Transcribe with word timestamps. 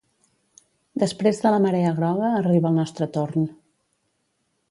Després 1.03 1.41
de 1.43 1.51
la 1.55 1.59
marea 1.65 1.91
groga 2.01 2.31
arriba 2.39 2.71
el 2.73 2.79
nostre 2.81 3.09
torn. 3.19 3.47